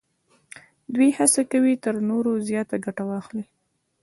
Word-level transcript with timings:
دوی 0.93 1.09
هڅه 1.17 1.41
کوي 1.51 1.73
تر 1.83 1.95
نورو 2.09 2.31
زیاته 2.49 2.75
ګټه 2.85 3.03
واخلي 3.09 3.45